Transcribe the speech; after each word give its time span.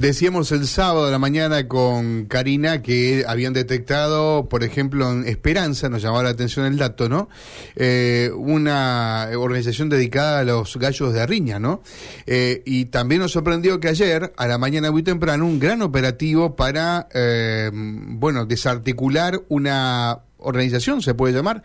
Decíamos 0.00 0.50
el 0.52 0.66
sábado 0.66 1.04
de 1.04 1.12
la 1.12 1.18
mañana 1.18 1.68
con 1.68 2.24
Karina 2.24 2.80
que 2.80 3.22
habían 3.28 3.52
detectado, 3.52 4.48
por 4.48 4.64
ejemplo, 4.64 5.12
en 5.12 5.28
Esperanza, 5.28 5.90
nos 5.90 6.00
llamaba 6.00 6.22
la 6.22 6.30
atención 6.30 6.64
el 6.64 6.78
dato, 6.78 7.10
¿no? 7.10 7.28
Eh, 7.76 8.30
una 8.34 9.28
organización 9.36 9.90
dedicada 9.90 10.38
a 10.38 10.44
los 10.44 10.78
gallos 10.78 11.12
de 11.12 11.20
Arriña, 11.20 11.58
¿no? 11.58 11.82
Eh, 12.24 12.62
y 12.64 12.86
también 12.86 13.20
nos 13.20 13.32
sorprendió 13.32 13.78
que 13.78 13.88
ayer, 13.88 14.32
a 14.38 14.46
la 14.46 14.56
mañana 14.56 14.90
muy 14.90 15.02
temprano, 15.02 15.44
un 15.44 15.60
gran 15.60 15.82
operativo 15.82 16.56
para, 16.56 17.06
eh, 17.12 17.70
bueno, 17.74 18.46
desarticular 18.46 19.42
una 19.48 20.20
organización, 20.38 21.02
se 21.02 21.12
puede 21.12 21.34
llamar, 21.34 21.62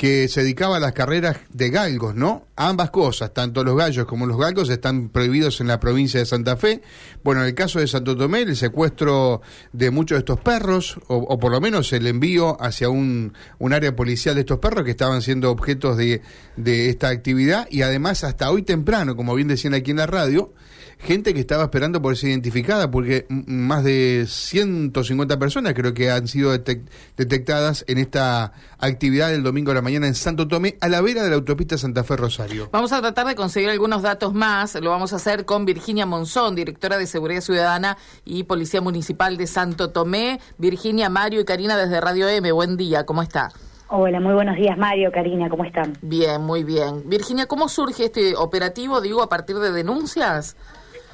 que 0.00 0.28
se 0.28 0.40
dedicaba 0.40 0.78
a 0.78 0.80
las 0.80 0.94
carreras 0.94 1.36
de 1.52 1.68
galgos, 1.68 2.14
¿no? 2.14 2.46
Ambas 2.56 2.88
cosas, 2.88 3.34
tanto 3.34 3.62
los 3.64 3.76
gallos 3.76 4.06
como 4.06 4.24
los 4.24 4.38
galgos 4.38 4.70
están 4.70 5.10
prohibidos 5.10 5.60
en 5.60 5.66
la 5.66 5.78
provincia 5.78 6.18
de 6.18 6.24
Santa 6.24 6.56
Fe. 6.56 6.80
Bueno, 7.22 7.42
en 7.42 7.48
el 7.48 7.54
caso 7.54 7.80
de 7.80 7.86
Santo 7.86 8.16
Tomé, 8.16 8.40
el 8.40 8.56
secuestro 8.56 9.42
de 9.74 9.90
muchos 9.90 10.16
de 10.16 10.20
estos 10.20 10.40
perros, 10.40 10.98
o, 11.08 11.38
por 11.38 11.52
lo 11.52 11.60
menos 11.60 11.92
el 11.92 12.06
envío 12.06 12.56
hacia 12.62 12.88
un, 12.88 13.34
un, 13.58 13.72
área 13.74 13.94
policial 13.94 14.36
de 14.36 14.40
estos 14.40 14.58
perros 14.58 14.86
que 14.86 14.92
estaban 14.92 15.20
siendo 15.20 15.50
objetos 15.50 15.98
de, 15.98 16.22
de 16.56 16.88
esta 16.88 17.10
actividad, 17.10 17.68
y 17.70 17.82
además 17.82 18.24
hasta 18.24 18.50
hoy 18.50 18.62
temprano, 18.62 19.16
como 19.16 19.34
bien 19.34 19.48
decían 19.48 19.74
aquí 19.74 19.90
en 19.90 19.98
la 19.98 20.06
radio, 20.06 20.54
gente 21.02 21.34
que 21.34 21.40
estaba 21.40 21.64
esperando 21.64 22.02
por 22.02 22.16
ser 22.16 22.30
identificada, 22.30 22.90
porque 22.90 23.26
más 23.28 23.84
de 23.84 24.26
150 24.28 25.38
personas 25.38 25.74
creo 25.74 25.94
que 25.94 26.10
han 26.10 26.28
sido 26.28 26.52
detectadas 26.52 27.84
en 27.88 27.98
esta 27.98 28.52
actividad 28.78 29.30
del 29.30 29.42
domingo 29.42 29.70
de 29.70 29.76
la 29.76 29.82
mañana 29.82 30.06
en 30.06 30.14
Santo 30.14 30.46
Tomé, 30.46 30.76
a 30.80 30.88
la 30.88 31.00
vera 31.00 31.22
de 31.22 31.30
la 31.30 31.36
autopista 31.36 31.78
Santa 31.78 32.04
Fe 32.04 32.16
Rosario. 32.16 32.68
Vamos 32.72 32.92
a 32.92 33.00
tratar 33.00 33.26
de 33.26 33.34
conseguir 33.34 33.70
algunos 33.70 34.02
datos 34.02 34.34
más, 34.34 34.74
lo 34.80 34.90
vamos 34.90 35.12
a 35.12 35.16
hacer 35.16 35.44
con 35.44 35.64
Virginia 35.64 36.06
Monzón, 36.06 36.54
directora 36.54 36.98
de 36.98 37.06
Seguridad 37.06 37.40
Ciudadana 37.40 37.96
y 38.24 38.44
Policía 38.44 38.80
Municipal 38.80 39.36
de 39.36 39.46
Santo 39.46 39.90
Tomé. 39.90 40.40
Virginia, 40.58 41.08
Mario 41.08 41.40
y 41.40 41.44
Karina 41.44 41.76
desde 41.76 42.00
Radio 42.00 42.28
M, 42.28 42.52
buen 42.52 42.76
día, 42.76 43.04
¿cómo 43.06 43.22
está? 43.22 43.50
Hola, 43.88 44.20
muy 44.20 44.34
buenos 44.34 44.54
días 44.54 44.78
Mario, 44.78 45.10
Karina, 45.12 45.48
¿cómo 45.48 45.64
están? 45.64 45.98
Bien, 46.00 46.40
muy 46.42 46.62
bien. 46.62 47.08
Virginia, 47.08 47.46
¿cómo 47.46 47.68
surge 47.68 48.04
este 48.04 48.36
operativo, 48.36 49.00
digo, 49.00 49.20
a 49.22 49.28
partir 49.28 49.56
de 49.56 49.72
denuncias? 49.72 50.56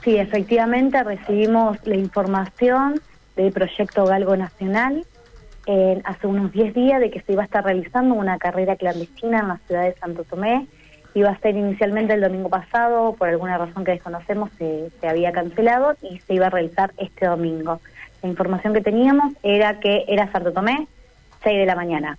Sí, 0.06 0.18
efectivamente 0.18 1.02
recibimos 1.02 1.84
la 1.84 1.96
información 1.96 3.00
del 3.34 3.50
proyecto 3.50 4.04
Galgo 4.04 4.36
Nacional 4.36 5.04
hace 6.04 6.28
unos 6.28 6.52
10 6.52 6.74
días 6.74 7.00
de 7.00 7.10
que 7.10 7.22
se 7.22 7.32
iba 7.32 7.42
a 7.42 7.44
estar 7.44 7.64
realizando 7.64 8.14
una 8.14 8.38
carrera 8.38 8.76
clandestina 8.76 9.40
en 9.40 9.48
la 9.48 9.58
ciudad 9.66 9.82
de 9.82 9.94
Santo 9.94 10.22
Tomé. 10.22 10.68
Iba 11.14 11.30
a 11.30 11.38
ser 11.40 11.56
inicialmente 11.56 12.14
el 12.14 12.20
domingo 12.20 12.48
pasado, 12.48 13.14
por 13.14 13.28
alguna 13.28 13.58
razón 13.58 13.84
que 13.84 13.90
desconocemos 13.90 14.50
se, 14.58 14.92
había 15.02 15.32
cancelado 15.32 15.96
y 16.00 16.20
se 16.20 16.34
iba 16.34 16.46
a 16.46 16.50
realizar 16.50 16.92
este 16.98 17.26
domingo. 17.26 17.80
La 18.22 18.28
información 18.28 18.74
que 18.74 18.82
teníamos 18.82 19.34
era 19.42 19.80
que 19.80 20.04
era 20.06 20.30
Santo 20.30 20.52
Tomé, 20.52 20.86
6 21.42 21.58
de 21.58 21.66
la 21.66 21.74
mañana, 21.74 22.18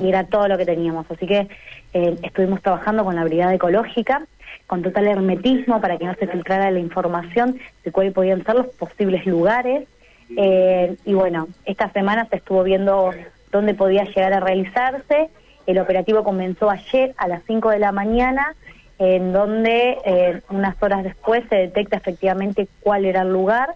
y 0.00 0.08
era 0.08 0.24
todo 0.24 0.48
lo 0.48 0.56
que 0.58 0.64
teníamos. 0.64 1.06
Así 1.10 1.26
que 1.26 1.48
eh, 1.92 2.16
estuvimos 2.22 2.62
trabajando 2.62 3.04
con 3.04 3.16
la 3.16 3.24
Brigada 3.24 3.54
Ecológica 3.54 4.26
con 4.68 4.82
total 4.82 5.08
hermetismo 5.08 5.80
para 5.80 5.96
que 5.96 6.04
no 6.04 6.14
se 6.14 6.26
filtrara 6.26 6.70
la 6.70 6.78
información 6.78 7.58
de 7.84 7.90
cuáles 7.90 8.12
podían 8.12 8.44
ser 8.44 8.54
los 8.54 8.66
posibles 8.68 9.26
lugares. 9.26 9.88
Eh, 10.36 10.94
y 11.06 11.14
bueno, 11.14 11.48
esta 11.64 11.90
semana 11.92 12.26
se 12.28 12.36
estuvo 12.36 12.62
viendo 12.62 13.10
dónde 13.50 13.74
podía 13.74 14.04
llegar 14.04 14.34
a 14.34 14.40
realizarse. 14.40 15.30
El 15.66 15.78
operativo 15.78 16.22
comenzó 16.22 16.70
ayer 16.70 17.14
a 17.16 17.28
las 17.28 17.42
5 17.46 17.70
de 17.70 17.78
la 17.78 17.92
mañana, 17.92 18.54
en 18.98 19.32
donde 19.32 19.98
eh, 20.04 20.42
unas 20.50 20.80
horas 20.82 21.02
después 21.02 21.44
se 21.48 21.56
detecta 21.56 21.96
efectivamente 21.96 22.68
cuál 22.80 23.06
era 23.06 23.22
el 23.22 23.32
lugar. 23.32 23.74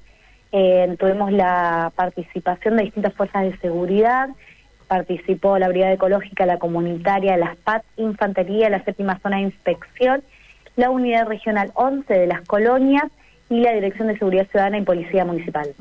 Eh, 0.52 0.94
tuvimos 0.98 1.32
la 1.32 1.90
participación 1.96 2.76
de 2.76 2.84
distintas 2.84 3.14
fuerzas 3.14 3.44
de 3.44 3.56
seguridad, 3.58 4.28
participó 4.92 5.58
la 5.58 5.68
Brigada 5.68 5.94
Ecológica, 5.94 6.44
la 6.44 6.58
Comunitaria, 6.58 7.38
las 7.38 7.56
PAT, 7.56 7.82
Infantería, 7.96 8.68
la 8.68 8.84
Séptima 8.84 9.18
Zona 9.20 9.36
de 9.36 9.44
Inspección 9.44 10.22
la 10.76 10.90
Unidad 10.90 11.26
Regional 11.26 11.70
11 11.74 12.12
de 12.12 12.26
las 12.26 12.42
Colonias 12.42 13.04
y 13.52 13.60
la 13.60 13.72
Dirección 13.72 14.08
de 14.08 14.16
Seguridad 14.16 14.48
Ciudadana 14.50 14.78
y 14.78 14.82
Policía 14.82 15.26
Municipal. 15.26 15.74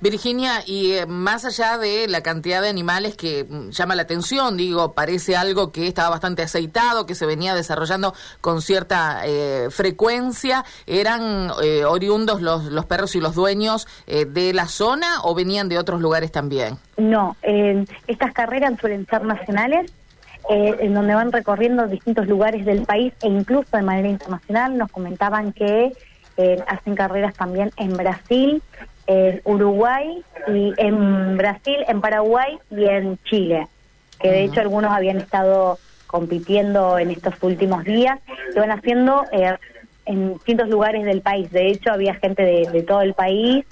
Virginia, 0.00 0.60
y 0.66 0.92
eh, 0.92 1.06
más 1.06 1.46
allá 1.46 1.78
de 1.78 2.06
la 2.06 2.22
cantidad 2.22 2.60
de 2.60 2.68
animales 2.68 3.16
que 3.16 3.46
mm, 3.48 3.70
llama 3.70 3.94
la 3.94 4.02
atención, 4.02 4.58
digo, 4.58 4.92
parece 4.92 5.34
algo 5.34 5.72
que 5.72 5.86
estaba 5.86 6.10
bastante 6.10 6.42
aceitado, 6.42 7.06
que 7.06 7.14
se 7.14 7.24
venía 7.24 7.54
desarrollando 7.54 8.12
con 8.42 8.60
cierta 8.60 9.22
eh, 9.24 9.68
frecuencia, 9.70 10.66
¿eran 10.86 11.50
eh, 11.62 11.86
oriundos 11.86 12.42
los, 12.42 12.64
los 12.64 12.84
perros 12.84 13.16
y 13.16 13.20
los 13.20 13.34
dueños 13.34 13.86
de 14.06 14.52
la 14.52 14.66
zona 14.66 15.06
o 15.22 15.34
venían 15.34 15.68
de 15.68 15.78
otros 15.78 16.00
lugares 16.00 16.30
también? 16.30 16.76
No, 16.96 17.36
estas 18.06 18.32
carreras 18.32 18.74
suelen 18.80 19.06
ser 19.06 19.24
nacionales 19.24 19.90
eh, 20.50 20.74
en 20.80 20.94
donde 20.94 21.14
van 21.14 21.30
recorriendo 21.30 21.86
distintos 21.88 22.26
lugares 22.26 22.64
del 22.64 22.86
país 22.86 23.12
e 23.22 23.28
incluso 23.28 23.76
de 23.76 23.82
manera 23.82 24.08
internacional. 24.08 24.78
Nos 24.78 24.90
comentaban 24.90 25.52
que 25.52 25.92
eh, 26.38 26.62
hacen 26.66 26.94
carreras 26.94 27.34
también 27.34 27.70
en 27.76 27.96
Brasil, 27.96 28.62
en 29.06 29.42
Uruguay, 29.44 30.24
y 30.46 30.72
en 30.78 31.36
Brasil, 31.36 31.76
en 31.86 32.00
Paraguay 32.00 32.58
y 32.70 32.84
en 32.84 33.18
Chile, 33.24 33.68
que 34.20 34.30
de 34.30 34.44
hecho 34.44 34.60
algunos 34.60 34.92
habían 34.92 35.18
estado 35.18 35.78
compitiendo 36.06 36.98
en 36.98 37.10
estos 37.10 37.34
últimos 37.42 37.84
días, 37.84 38.18
que 38.54 38.60
van 38.60 38.70
haciendo 38.70 39.24
eh, 39.32 39.56
en 40.06 40.34
distintos 40.34 40.68
lugares 40.68 41.04
del 41.04 41.20
país. 41.20 41.50
De 41.50 41.68
hecho, 41.68 41.92
había 41.92 42.14
gente 42.14 42.42
de, 42.42 42.70
de 42.70 42.82
todo 42.82 43.02
el 43.02 43.12
país 43.12 43.66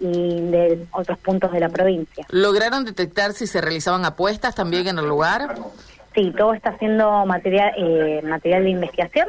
y 0.00 0.40
de 0.40 0.86
otros 0.92 1.18
puntos 1.18 1.52
de 1.52 1.60
la 1.60 1.68
provincia. 1.68 2.24
¿Lograron 2.30 2.84
detectar 2.84 3.32
si 3.32 3.46
se 3.46 3.60
realizaban 3.60 4.04
apuestas 4.04 4.54
también 4.54 4.88
en 4.88 4.98
el 4.98 5.06
lugar? 5.06 5.54
Sí, 6.14 6.32
todo 6.36 6.54
está 6.54 6.76
siendo 6.78 7.24
material 7.24 7.72
eh, 7.76 8.20
material 8.22 8.64
de 8.64 8.70
investigación. 8.70 9.28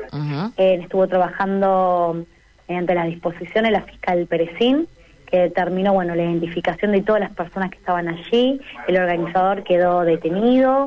Eh, 0.57 0.79
estuvo 0.81 1.07
trabajando 1.07 2.25
mediante 2.68 2.96
las 2.96 3.07
disposiciones 3.07 3.72
la 3.72 3.81
fiscal 3.81 4.25
Perecín, 4.28 4.88
que 5.25 5.40
determinó 5.40 5.94
bueno 5.94 6.16
la 6.16 6.24
identificación 6.24 6.91
de 6.91 7.01
todas 7.01 7.22
las 7.22 7.31
personas 7.31 7.72
que 7.72 7.78
estaban 7.78 8.07
allí. 8.07 8.62
El 8.88 8.97
organizador 8.97 9.63
quedó 9.63 10.01
detenido. 10.01 10.85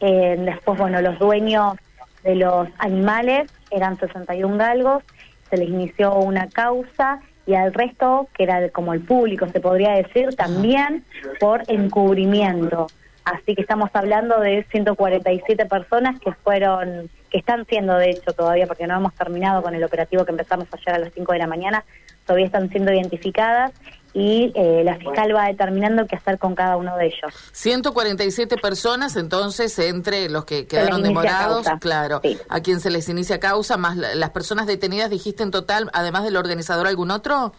Eh, 0.00 0.36
después, 0.38 0.78
bueno, 0.78 1.00
los 1.00 1.18
dueños 1.18 1.76
de 2.22 2.36
los 2.36 2.68
animales 2.78 3.52
eran 3.70 3.98
61 3.98 4.56
galgos. 4.56 5.02
Se 5.50 5.56
les 5.56 5.68
inició 5.68 6.14
una 6.14 6.48
causa 6.48 7.20
y 7.48 7.54
al 7.54 7.72
resto, 7.72 8.28
que 8.34 8.42
era 8.42 8.68
como 8.68 8.92
el 8.92 9.00
público, 9.00 9.48
se 9.48 9.58
podría 9.58 9.92
decir, 9.92 10.36
también 10.36 11.04
por 11.40 11.62
encubrimiento. 11.66 12.88
Así 13.24 13.54
que 13.54 13.62
estamos 13.62 13.88
hablando 13.94 14.38
de 14.40 14.64
147 14.70 15.64
personas 15.64 16.20
que 16.20 16.32
fueron, 16.32 17.08
que 17.30 17.38
están 17.38 17.66
siendo 17.66 17.94
de 17.96 18.10
hecho 18.10 18.32
todavía, 18.32 18.66
porque 18.66 18.86
no 18.86 18.96
hemos 18.96 19.14
terminado 19.14 19.62
con 19.62 19.74
el 19.74 19.84
operativo 19.84 20.24
que 20.24 20.30
empezamos 20.30 20.68
ayer 20.72 20.94
a 20.94 20.98
las 20.98 21.12
5 21.14 21.32
de 21.32 21.38
la 21.38 21.46
mañana, 21.46 21.84
todavía 22.26 22.46
están 22.46 22.68
siendo 22.70 22.92
identificadas 22.92 23.72
y 24.14 24.52
eh, 24.54 24.82
la 24.84 24.96
fiscal 24.96 25.34
va 25.34 25.46
determinando 25.46 26.06
qué 26.06 26.16
hacer 26.16 26.38
con 26.38 26.54
cada 26.54 26.76
uno 26.76 26.96
de 26.96 27.06
ellos. 27.06 27.32
147 27.52 28.56
personas, 28.56 29.16
entonces, 29.16 29.78
entre 29.78 30.28
los 30.28 30.44
que 30.44 30.66
quedaron 30.66 31.02
demorados, 31.02 31.66
claro, 31.80 32.20
a 32.48 32.60
quien 32.60 32.80
se 32.80 32.90
les 32.90 33.08
inicia 33.08 33.38
causa, 33.38 33.76
más 33.76 33.96
las 33.96 34.30
personas 34.30 34.66
detenidas, 34.66 35.10
dijiste 35.10 35.42
en 35.42 35.50
total, 35.50 35.90
además 35.92 36.24
del 36.24 36.36
organizador, 36.36 36.86
¿algún 36.86 37.10
otro? 37.10 37.52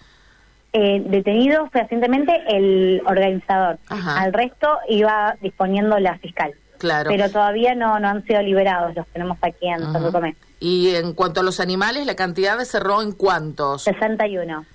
eh, 0.74 1.02
detenido 1.06 1.68
fehacientemente 1.70 2.32
el 2.48 3.02
organizador. 3.06 3.80
Al 3.90 4.34
resto 4.34 4.68
iba 4.88 5.36
disponiendo 5.42 5.98
la 6.00 6.18
fiscal. 6.20 6.54
Claro. 6.80 7.10
Pero 7.10 7.30
todavía 7.30 7.76
no, 7.76 8.00
no 8.00 8.08
han 8.08 8.26
sido 8.26 8.42
liberados, 8.42 8.96
los 8.96 9.06
tenemos 9.08 9.38
aquí 9.42 9.68
en 9.68 9.82
Santo 9.92 10.12
Tomé. 10.12 10.36
Y 10.60 10.96
en 10.96 11.14
cuanto 11.14 11.42
a 11.42 11.44
los 11.44 11.60
animales, 11.60 12.06
¿la 12.06 12.16
cantidad 12.16 12.58
de 12.58 12.66
cerró 12.66 13.02
en 13.02 13.12
cuántos? 13.12 13.84
61. 13.84 14.66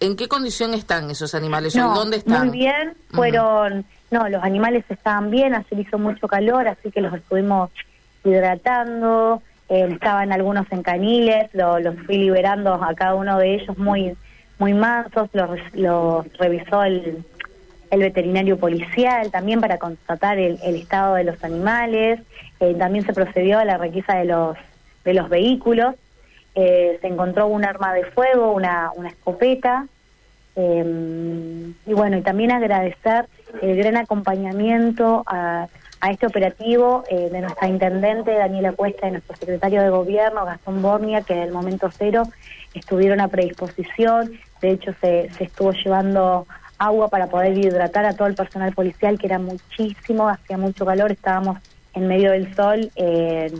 ¿En 0.00 0.16
qué 0.16 0.28
condición 0.28 0.74
están 0.74 1.10
esos 1.10 1.34
animales? 1.34 1.74
¿Dónde 1.74 2.18
están? 2.18 2.48
Muy 2.48 2.58
bien, 2.58 2.94
fueron... 3.10 3.86
No, 4.10 4.28
los 4.28 4.42
animales 4.44 4.84
estaban 4.88 5.30
bien, 5.30 5.54
ayer 5.54 5.80
hizo 5.80 5.98
mucho 5.98 6.28
calor, 6.28 6.68
así 6.68 6.92
que 6.92 7.00
los 7.00 7.12
estuvimos 7.14 7.70
hidratando, 8.24 9.42
eh, 9.68 9.88
estaban 9.90 10.32
algunos 10.32 10.66
en 10.70 10.82
caniles, 10.82 11.50
los 11.54 11.96
fui 12.04 12.18
liberando 12.18 12.74
a 12.74 12.94
cada 12.94 13.14
uno 13.14 13.38
de 13.38 13.54
ellos 13.54 13.76
muy 13.78 14.16
muy 14.58 14.74
mansos, 14.74 15.28
los, 15.32 16.28
revisó 16.38 16.82
el, 16.82 17.24
el, 17.90 18.00
veterinario 18.00 18.58
policial 18.58 19.30
también 19.30 19.60
para 19.60 19.78
constatar 19.78 20.38
el, 20.38 20.58
estado 20.62 21.14
de 21.14 21.24
los 21.24 21.42
animales, 21.42 22.20
eh, 22.60 22.74
también 22.74 23.04
se 23.04 23.12
procedió 23.12 23.58
a 23.58 23.64
la 23.64 23.78
requisa 23.78 24.16
de 24.16 24.24
los, 24.26 24.56
de 25.04 25.14
los 25.14 25.28
vehículos, 25.28 25.94
eh, 26.54 26.98
se 27.00 27.06
encontró 27.06 27.46
un 27.46 27.64
arma 27.64 27.92
de 27.92 28.04
fuego, 28.04 28.52
una, 28.52 28.90
una 28.94 29.08
escopeta, 29.08 29.86
em, 30.54 31.74
y 31.86 31.92
bueno, 31.92 32.16
y 32.16 32.22
también 32.22 32.50
agradecer 32.50 33.26
el 33.60 33.76
gran 33.76 33.96
acompañamiento 33.96 35.22
a, 35.26 35.68
a 36.00 36.10
este 36.10 36.26
operativo 36.26 37.04
eh, 37.08 37.28
de 37.30 37.40
nuestra 37.40 37.68
intendente 37.68 38.32
Daniela 38.32 38.72
Cuesta 38.72 39.08
y 39.08 39.12
nuestro 39.12 39.36
secretario 39.36 39.82
de 39.82 39.90
gobierno 39.90 40.44
Gastón 40.44 40.82
Bornia, 40.82 41.22
que 41.22 41.32
en 41.32 41.40
el 41.40 41.52
momento 41.52 41.90
cero 41.90 42.24
estuvieron 42.74 43.20
a 43.20 43.28
predisposición, 43.28 44.32
de 44.60 44.70
hecho 44.70 44.92
se, 45.00 45.30
se 45.36 45.44
estuvo 45.44 45.72
llevando 45.72 46.46
agua 46.78 47.08
para 47.08 47.26
poder 47.28 47.56
hidratar 47.56 48.04
a 48.04 48.12
todo 48.14 48.28
el 48.28 48.34
personal 48.34 48.72
policial, 48.72 49.18
que 49.18 49.26
era 49.26 49.38
muchísimo, 49.38 50.28
hacía 50.28 50.58
mucho 50.58 50.84
calor, 50.84 51.12
estábamos 51.12 51.58
en 51.94 52.06
medio 52.08 52.32
del 52.32 52.54
sol 52.54 52.90
eh, 52.96 53.52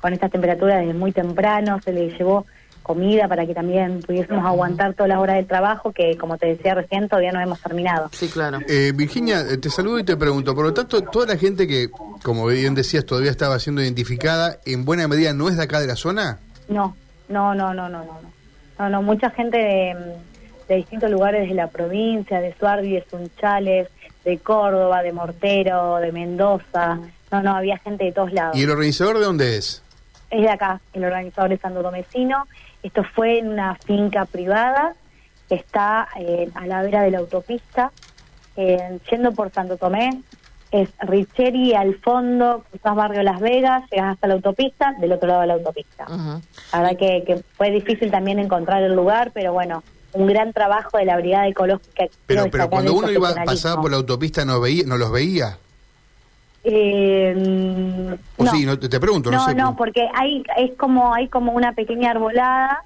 con 0.00 0.12
estas 0.12 0.30
temperaturas 0.30 0.80
desde 0.80 0.94
muy 0.94 1.12
temprano, 1.12 1.80
se 1.82 1.92
le 1.92 2.10
llevó 2.10 2.46
comida 2.82 3.28
para 3.28 3.46
que 3.46 3.54
también 3.54 4.00
pudiésemos 4.00 4.44
aguantar 4.44 4.94
todas 4.94 5.08
las 5.08 5.18
horas 5.18 5.36
de 5.36 5.44
trabajo 5.44 5.92
que, 5.92 6.16
como 6.16 6.36
te 6.36 6.46
decía 6.48 6.74
recién, 6.74 7.08
todavía 7.08 7.30
no 7.30 7.40
hemos 7.40 7.60
terminado. 7.60 8.10
Sí, 8.12 8.28
claro. 8.28 8.58
Eh, 8.68 8.92
Virginia, 8.94 9.44
te 9.60 9.70
saludo 9.70 10.00
y 10.00 10.04
te 10.04 10.16
pregunto, 10.16 10.54
por 10.54 10.64
lo 10.64 10.74
tanto, 10.74 11.00
toda 11.02 11.26
la 11.26 11.36
gente 11.36 11.68
que, 11.68 11.88
como 12.22 12.46
bien 12.46 12.74
decías, 12.74 13.06
todavía 13.06 13.30
estaba 13.30 13.58
siendo 13.60 13.82
identificada, 13.82 14.58
en 14.66 14.84
buena 14.84 15.06
medida 15.06 15.32
no 15.32 15.48
es 15.48 15.56
de 15.56 15.62
acá 15.62 15.80
de 15.80 15.86
la 15.86 15.96
zona? 15.96 16.40
No, 16.68 16.96
no, 17.28 17.54
no, 17.54 17.72
no, 17.72 17.88
no, 17.88 18.04
no. 18.04 18.32
No, 18.78 18.88
no, 18.88 19.02
mucha 19.02 19.30
gente 19.30 19.58
de, 19.58 20.16
de 20.68 20.76
distintos 20.76 21.10
lugares 21.10 21.48
de 21.48 21.54
la 21.54 21.68
provincia, 21.68 22.40
de 22.40 22.54
Suardi, 22.54 22.92
de 22.92 23.04
Sunchales, 23.08 23.88
de 24.24 24.38
Córdoba, 24.38 25.02
de 25.02 25.12
Mortero, 25.12 25.96
de 25.96 26.12
Mendoza. 26.12 26.98
No, 27.30 27.42
no, 27.42 27.56
había 27.56 27.78
gente 27.78 28.04
de 28.04 28.12
todos 28.12 28.32
lados. 28.32 28.56
¿Y 28.56 28.62
el 28.62 28.70
organizador 28.70 29.18
de 29.18 29.24
dónde 29.24 29.56
es? 29.56 29.82
Es 30.30 30.42
de 30.42 30.50
acá, 30.50 30.80
el 30.92 31.04
organizador 31.04 31.52
es 31.52 31.60
Santo 31.60 31.82
Tomecino. 31.82 32.46
Esto 32.82 33.04
fue 33.14 33.38
en 33.38 33.48
una 33.48 33.74
finca 33.76 34.24
privada 34.24 34.94
que 35.48 35.56
está 35.56 36.08
eh, 36.18 36.50
a 36.54 36.66
la 36.66 36.82
vera 36.82 37.02
de 37.02 37.10
la 37.10 37.18
autopista, 37.18 37.92
eh, 38.56 38.98
yendo 39.10 39.32
por 39.32 39.52
Santo 39.52 39.76
Tomé. 39.76 40.22
Es 40.70 40.88
Richeri 41.00 41.74
al 41.74 41.96
fondo, 41.96 42.64
cruzás 42.70 42.94
barrio 42.96 43.22
Las 43.22 43.40
Vegas, 43.40 43.84
llegas 43.90 44.14
hasta 44.14 44.26
la 44.26 44.34
autopista, 44.34 44.94
del 44.98 45.12
otro 45.12 45.28
lado 45.28 45.42
de 45.42 45.46
la 45.48 45.54
autopista. 45.54 46.06
Ujú. 46.08 46.40
La 46.72 46.80
verdad 46.80 46.96
que, 46.96 47.24
que 47.26 47.42
fue 47.56 47.70
difícil 47.70 48.10
también 48.10 48.38
encontrar 48.38 48.82
el 48.82 48.94
lugar, 48.94 49.32
pero 49.34 49.52
bueno, 49.52 49.82
un 50.14 50.26
gran 50.26 50.52
trabajo 50.52 50.98
de 50.98 51.04
la 51.04 51.16
Brigada 51.16 51.48
Ecológica. 51.48 52.04
Pero, 52.26 52.50
pero 52.50 52.68
cuando 52.68 52.94
uno 52.94 53.10
iba 53.10 53.34
pasaba 53.44 53.80
por 53.80 53.90
la 53.90 53.96
autopista, 53.98 54.44
¿no, 54.44 54.60
veía, 54.60 54.84
no 54.86 54.96
los 54.96 55.10
veía? 55.10 55.58
Eh, 56.64 57.34
O 58.36 58.44
no. 58.44 58.50
sí, 58.52 58.64
no, 58.64 58.78
te, 58.78 58.88
te 58.88 59.00
pregunto, 59.00 59.30
no, 59.30 59.38
no, 59.38 59.46
sé. 59.46 59.54
no, 59.54 59.76
porque 59.76 60.08
hay 60.14 60.44
es 60.56 60.76
como 60.76 61.12
hay 61.12 61.26
como 61.28 61.52
una 61.52 61.72
pequeña 61.72 62.12
arbolada, 62.12 62.84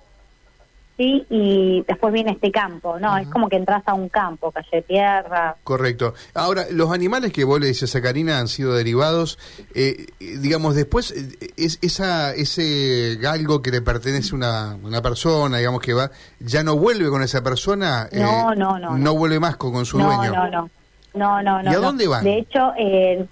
sí, 0.96 1.26
y 1.30 1.84
después 1.86 2.12
viene 2.12 2.32
este 2.32 2.50
campo, 2.50 2.98
no, 2.98 3.16
es 3.18 3.28
como 3.28 3.48
que 3.48 3.56
entras 3.56 3.82
a 3.86 3.94
un 3.94 4.08
campo, 4.08 4.50
calle 4.50 4.68
de 4.72 4.82
tierra. 4.82 5.56
Correcto. 5.64 6.14
Ahora, 6.34 6.64
los 6.70 6.90
animales 6.92 7.32
que 7.32 7.44
vos 7.44 7.60
le 7.60 7.66
dices 7.66 7.94
a 7.96 8.02
Karina 8.02 8.38
han 8.38 8.48
sido 8.48 8.74
derivados, 8.74 9.38
eh, 9.74 10.06
digamos, 10.18 10.74
después, 10.74 11.10
eh, 11.12 11.50
es, 11.56 11.78
esa, 11.82 12.34
ese 12.34 13.16
galgo 13.20 13.62
que 13.62 13.70
le 13.70 13.82
pertenece 13.82 14.32
a 14.32 14.36
una, 14.36 14.74
una 14.82 15.02
persona, 15.02 15.58
digamos 15.58 15.80
que 15.80 15.92
va, 15.94 16.10
ya 16.40 16.62
no 16.62 16.76
vuelve 16.76 17.08
con 17.08 17.22
esa 17.22 17.42
persona, 17.42 18.08
eh, 18.10 18.20
No, 18.20 18.54
no, 18.54 18.78
no, 18.78 18.90
no 18.90 18.98
no. 18.98 19.14
vuelve 19.14 19.38
más 19.40 19.56
con, 19.56 19.72
con 19.72 19.84
su 19.86 19.98
no, 19.98 20.06
dueño. 20.06 20.32
no, 20.34 20.48
no, 20.50 20.70
no, 21.14 21.42
no, 21.42 21.62
no. 21.62 21.70
¿Y 21.70 21.74
a 21.74 21.78
no. 21.78 21.80
dónde 21.80 22.06
van? 22.08 22.24
De 22.24 22.38
hecho, 22.38 22.72
eh, 22.78 23.26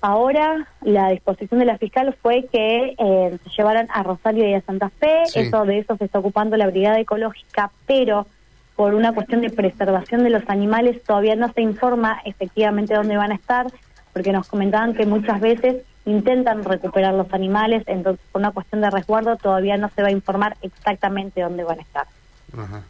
ahora 0.00 0.66
la 0.82 1.10
disposición 1.10 1.60
de 1.60 1.66
la 1.66 1.78
fiscal 1.78 2.14
fue 2.20 2.46
que 2.50 2.94
eh, 2.98 3.38
se 3.44 3.50
llevaran 3.50 3.88
a 3.92 4.02
Rosario 4.02 4.48
y 4.48 4.54
a 4.54 4.60
Santa 4.62 4.90
Fe. 4.90 5.26
Sí. 5.26 5.40
Eso 5.40 5.64
de 5.64 5.78
eso 5.78 5.96
se 5.96 6.04
está 6.04 6.18
ocupando 6.18 6.56
la 6.56 6.66
Brigada 6.66 6.98
Ecológica, 7.00 7.70
pero 7.86 8.26
por 8.76 8.94
una 8.94 9.12
cuestión 9.12 9.42
de 9.42 9.50
preservación 9.50 10.24
de 10.24 10.30
los 10.30 10.48
animales 10.48 11.02
todavía 11.02 11.36
no 11.36 11.52
se 11.52 11.60
informa 11.60 12.20
efectivamente 12.24 12.94
dónde 12.94 13.16
van 13.16 13.32
a 13.32 13.34
estar, 13.34 13.66
porque 14.12 14.32
nos 14.32 14.48
comentaban 14.48 14.94
que 14.94 15.04
muchas 15.04 15.40
veces 15.40 15.82
intentan 16.06 16.64
recuperar 16.64 17.12
los 17.12 17.32
animales, 17.34 17.82
entonces 17.86 18.24
por 18.32 18.40
una 18.40 18.52
cuestión 18.52 18.80
de 18.80 18.90
resguardo 18.90 19.36
todavía 19.36 19.76
no 19.76 19.90
se 19.90 20.02
va 20.02 20.08
a 20.08 20.12
informar 20.12 20.56
exactamente 20.62 21.42
dónde 21.42 21.62
van 21.62 21.78
a 21.78 21.82
estar 21.82 22.06
Ajá. 22.56 22.82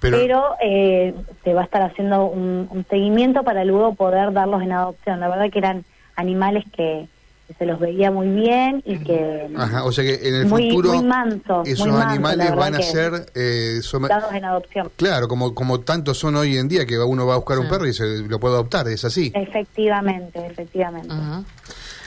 pero, 0.00 0.16
Pero, 0.18 0.56
eh, 0.60 1.14
se 1.44 1.54
va 1.54 1.60
a 1.60 1.64
estar 1.64 1.82
haciendo 1.82 2.24
un, 2.24 2.66
un 2.68 2.84
seguimiento 2.90 3.44
para 3.44 3.64
luego 3.64 3.94
poder 3.94 4.32
darlos 4.32 4.62
en 4.62 4.72
adopción. 4.72 5.20
La 5.20 5.28
verdad 5.28 5.48
que 5.50 5.58
eran 5.58 5.84
animales 6.20 6.64
que, 6.76 7.08
que 7.48 7.54
se 7.54 7.66
los 7.66 7.80
veía 7.80 8.10
muy 8.12 8.28
bien 8.28 8.82
y 8.86 8.98
que 8.98 9.48
ajá, 9.56 9.84
o 9.84 9.90
sea 9.92 10.04
que 10.04 10.28
en 10.28 10.34
el 10.36 10.46
muy, 10.46 10.70
futuro 10.70 10.92
muy 10.94 11.04
manso, 11.04 11.62
esos 11.64 11.86
muy 11.86 11.96
manso, 11.96 12.04
la 12.06 12.12
animales 12.12 12.54
van 12.56 12.74
a 12.74 12.82
ser... 12.82 13.26
eh, 13.34 13.78
soma- 13.82 14.08
dados 14.08 14.32
en 14.32 14.44
adopción. 14.44 14.90
Claro, 14.96 15.26
como, 15.26 15.54
como 15.54 15.80
tantos 15.80 16.16
son 16.18 16.36
hoy 16.36 16.56
en 16.56 16.68
día, 16.68 16.86
que 16.86 16.98
uno 16.98 17.26
va 17.26 17.34
a 17.34 17.36
buscar 17.38 17.58
un 17.58 17.68
perro 17.68 17.86
y 17.88 17.92
se 17.92 18.04
lo 18.18 18.38
puede 18.38 18.54
adoptar, 18.54 18.86
es 18.88 19.04
así. 19.04 19.32
Efectivamente, 19.34 20.46
efectivamente. 20.46 21.12
Ujú. 21.12 21.44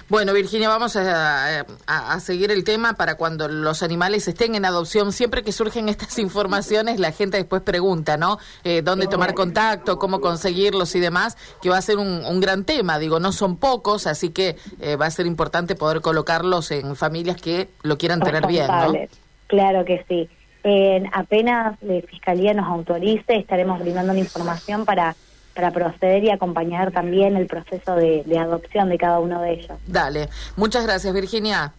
Bueno, 0.10 0.34
Virginia, 0.34 0.70
vamos 0.70 0.96
a, 0.96 1.62
a- 1.62 1.66
a 2.14 2.20
seguir 2.20 2.52
el 2.52 2.64
tema 2.64 2.94
para 2.94 3.16
cuando 3.16 3.48
los 3.48 3.82
animales 3.84 4.28
estén 4.28 4.54
en 4.54 4.66
adopción. 4.66 5.12
Siempre 5.12 5.44
que 5.44 5.52
surgen 5.52 5.90
estas 5.90 6.20
informaciones, 6.20 7.00
la 7.00 7.12
gente 7.12 7.38
después 7.38 7.62
pregunta, 7.64 8.18
¿no? 8.18 8.38
Eh, 8.64 8.82
¿Dónde 8.84 9.08
tomar 9.08 9.34
contacto? 9.34 9.98
¿Cómo 9.98 10.22
conseguirlos 10.22 10.94
y 10.96 11.00
demás? 11.00 11.38
Que 11.62 11.70
va 11.70 11.78
a 11.78 11.82
ser 11.82 11.98
un, 11.98 12.26
un 12.26 12.40
gran 12.42 12.64
tema. 12.64 13.00
Digo, 13.00 13.20
no 13.20 13.32
son 13.32 13.58
pocos, 13.58 14.06
así 14.06 14.30
que 14.30 14.58
eh, 14.82 14.98
va 14.98 15.08
a 15.08 15.12
ser 15.12 15.26
importante 15.26 15.74
poder 15.76 16.02
colocarlos 16.02 16.70
en 16.72 16.96
familias 16.96 17.42
que 17.42 17.70
lo 17.82 17.98
quieran 17.98 18.20
tener 18.20 18.46
bien, 18.46 18.68
¿no? 18.68 18.94
Claro 19.48 19.84
que 19.86 20.06
sí. 20.08 20.30
Eh, 20.66 21.04
apenas 21.12 21.76
la 21.82 22.02
Fiscalía 22.02 22.54
nos 22.54 22.68
autorice, 22.68 23.36
estaremos 23.36 23.80
brindando 23.80 24.14
la 24.14 24.20
información 24.20 24.86
para, 24.86 25.16
para 25.54 25.72
proceder 25.72 26.24
y 26.24 26.32
acompañar 26.32 26.92
también 26.92 27.36
el 27.36 27.48
proceso 27.48 27.96
de, 27.96 28.24
adopción 28.38 28.90
de 28.90 28.98
cada 28.98 29.20
uno 29.20 29.42
de 29.42 29.54
ellos. 29.54 29.78
Dale. 29.88 30.30
Muchas 30.56 30.84
gracias, 30.86 31.14
Virginia. 31.14 31.74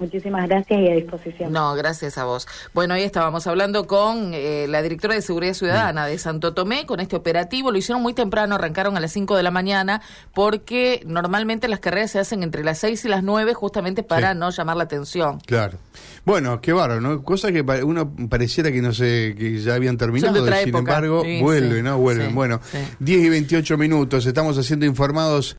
Muchísimas 0.00 0.48
gracias 0.48 0.80
y 0.80 0.88
a 0.88 0.94
disposición. 0.94 1.52
No, 1.52 1.74
gracias 1.74 2.18
a 2.18 2.24
vos. 2.24 2.48
Bueno, 2.74 2.94
ahí 2.94 3.02
estábamos 3.02 3.46
hablando 3.46 3.86
con 3.86 4.32
eh, 4.34 4.66
la 4.68 4.82
directora 4.82 5.14
de 5.14 5.22
Seguridad 5.22 5.54
Ciudadana 5.54 6.06
de 6.06 6.18
Santo 6.18 6.54
Tomé 6.54 6.86
con 6.86 7.00
este 7.00 7.16
operativo. 7.16 7.70
Lo 7.70 7.78
hicieron 7.78 8.02
muy 8.02 8.14
temprano, 8.14 8.54
arrancaron 8.54 8.96
a 8.96 9.00
las 9.00 9.12
5 9.12 9.36
de 9.36 9.42
la 9.42 9.50
mañana, 9.50 10.00
porque 10.34 11.02
normalmente 11.06 11.68
las 11.68 11.80
carreras 11.80 12.10
se 12.12 12.18
hacen 12.18 12.42
entre 12.42 12.64
las 12.64 12.78
6 12.78 13.04
y 13.04 13.08
las 13.08 13.22
9 13.22 13.54
justamente 13.54 14.02
para 14.02 14.32
Sí. 14.32 14.38
no 14.38 14.50
llamar 14.50 14.76
la 14.76 14.84
atención. 14.84 15.38
Claro. 15.46 15.78
Bueno, 16.24 16.60
qué 16.60 16.72
bárbaro, 16.72 17.00
¿no? 17.00 17.22
Cosa 17.22 17.52
que 17.52 17.60
uno 17.62 18.12
pareciera 18.28 18.70
que 18.72 18.82
no 18.82 18.92
sé, 18.92 19.34
que 19.38 19.58
ya 19.60 19.74
habían 19.74 19.96
terminado, 19.96 20.34
sin 20.34 20.52
época. 20.52 20.78
embargo, 20.78 21.22
Sí, 21.24 21.40
vuelven, 21.40 21.76
sí, 21.76 21.82
¿no? 21.82 21.98
Vuelven. 21.98 22.28
sí, 22.28 22.34
bueno, 22.34 22.60
sí. 22.70 22.78
10 22.98 23.24
y 23.24 23.28
28 23.28 23.78
minutos, 23.78 24.26
estamos 24.26 24.56
haciendo 24.58 24.86
informados 24.86 25.46